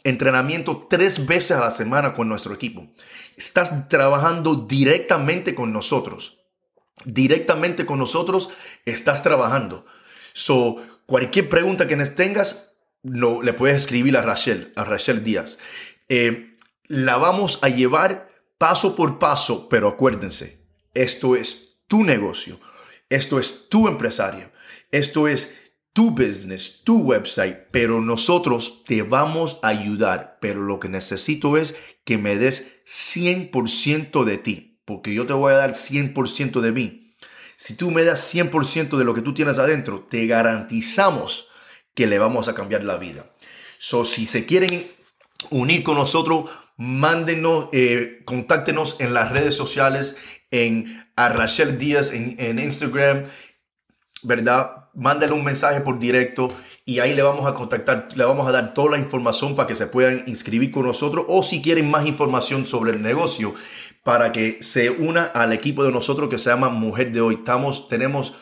entrenamiento 0.05 0.87
tres 0.90 1.25
veces 1.25 1.53
a 1.53 1.61
la 1.61 1.70
semana 1.70 2.12
con 2.12 2.29
nuestro 2.29 2.53
equipo. 2.53 2.87
Estás 3.35 3.88
trabajando 3.88 4.57
directamente 4.57 5.55
con 5.55 5.73
nosotros 5.73 6.38
directamente 7.05 7.87
con 7.87 7.99
nosotros, 7.99 8.51
estás 8.85 9.23
trabajando. 9.23 9.87
So, 10.33 10.77
cualquier 11.07 11.49
pregunta 11.49 11.87
que 11.87 11.97
tengas, 11.97 12.77
no, 13.03 13.43
le 13.43 13.53
puedes 13.53 13.77
escribir 13.77 14.17
a 14.17 14.23
Rachel, 14.23 14.73
a 14.77 14.85
Rachel 14.85 15.25
Díaz. 15.25 15.59
Eh, 16.09 16.57
la 16.87 17.17
vamos 17.17 17.59
a 17.63 17.69
llevar 17.69 18.31
paso 18.57 18.97
por 18.97 19.19
paso, 19.19 19.69
pero 19.69 19.89
acuérdense, 19.89 20.61
esto 20.95 21.37
es 21.37 21.81
tu 21.87 22.05
negocio, 22.05 22.61
esto 23.09 23.39
es 23.39 23.69
tu 23.69 23.89
empresario, 23.89 24.51
esto 24.91 25.29
es 25.29 25.57
tu 25.93 26.11
business, 26.11 26.83
tu 26.85 27.03
website, 27.03 27.69
pero 27.71 28.01
nosotros 28.01 28.85
te 28.85 29.03
vamos 29.03 29.59
a 29.63 29.69
ayudar, 29.69 30.39
pero 30.41 30.63
lo 30.63 30.79
que 30.81 30.89
necesito 30.89 31.57
es 31.57 31.75
que 32.05 32.19
me 32.19 32.37
des 32.37 32.85
100% 32.87 34.25
de 34.25 34.39
ti 34.39 34.67
porque 34.88 35.12
yo 35.12 35.27
te 35.27 35.35
voy 35.35 35.53
a 35.53 35.59
dar 35.59 35.72
100% 35.72 36.61
de 36.62 36.72
mí. 36.72 37.14
Si 37.57 37.74
tú 37.74 37.90
me 37.90 38.05
das 38.05 38.35
100% 38.35 38.96
de 38.96 39.05
lo 39.05 39.12
que 39.12 39.20
tú 39.20 39.35
tienes 39.35 39.59
adentro, 39.59 40.07
te 40.09 40.27
garantizamos 40.27 41.48
que 41.92 42.07
le 42.07 42.18
vamos 42.18 42.48
a 42.48 42.55
cambiar 42.55 42.85
la 42.85 42.96
vida. 42.96 43.31
So, 43.77 44.07
si 44.07 44.24
se 44.24 44.46
quieren 44.46 44.87
unir 45.51 45.83
con 45.83 45.96
nosotros, 45.96 46.46
mándenos, 46.79 47.68
eh, 47.72 48.22
contáctenos 48.24 48.96
en 48.98 49.12
las 49.12 49.31
redes 49.31 49.55
sociales, 49.55 50.16
en 50.51 51.07
a 51.16 51.29
Rachel 51.29 51.77
Díaz 51.77 52.12
en, 52.12 52.37
en 52.38 52.59
Instagram, 52.59 53.24
¿verdad? 54.22 54.88
Mándenle 54.94 55.35
un 55.35 55.44
mensaje 55.44 55.83
por 55.83 55.98
directo 55.98 56.51
y 56.88 57.01
ahí 57.01 57.14
le 57.14 57.20
vamos 57.20 57.46
a 57.46 57.53
contactar, 57.53 58.09
le 58.14 58.24
vamos 58.24 58.48
a 58.48 58.51
dar 58.51 58.72
toda 58.72 58.92
la 58.92 58.98
información 58.98 59.55
para 59.55 59.66
que 59.66 59.77
se 59.77 59.87
puedan 59.87 60.24
inscribir 60.27 60.70
con 60.70 60.87
nosotros 60.87 61.27
o 61.29 61.42
si 61.42 61.61
quieren 61.61 61.90
más 61.90 62.07
información 62.07 62.64
sobre 62.64 62.92
el 62.92 63.03
negocio, 63.03 63.55
para 64.09 64.33
que 64.33 64.62
se 64.62 64.88
una 64.88 65.25
al 65.25 65.53
equipo 65.53 65.85
de 65.85 65.92
nosotros 65.92 66.31
que 66.31 66.38
se 66.38 66.49
llama 66.49 66.71
Mujer 66.71 67.12
de 67.12 67.21
Hoy. 67.21 67.35
Estamos, 67.35 67.88
tenemos, 67.88 68.33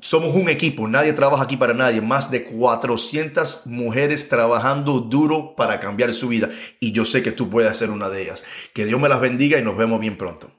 somos 0.00 0.34
un 0.34 0.48
equipo, 0.48 0.88
nadie 0.88 1.12
trabaja 1.12 1.44
aquí 1.44 1.58
para 1.58 1.74
nadie, 1.74 2.00
más 2.00 2.30
de 2.30 2.44
400 2.44 3.66
mujeres 3.66 4.30
trabajando 4.30 5.00
duro 5.00 5.54
para 5.54 5.78
cambiar 5.78 6.14
su 6.14 6.28
vida 6.28 6.48
y 6.80 6.92
yo 6.92 7.04
sé 7.04 7.22
que 7.22 7.32
tú 7.32 7.50
puedes 7.50 7.76
ser 7.76 7.90
una 7.90 8.08
de 8.08 8.22
ellas. 8.22 8.46
Que 8.72 8.86
Dios 8.86 8.98
me 8.98 9.10
las 9.10 9.20
bendiga 9.20 9.58
y 9.58 9.62
nos 9.62 9.76
vemos 9.76 10.00
bien 10.00 10.16
pronto. 10.16 10.50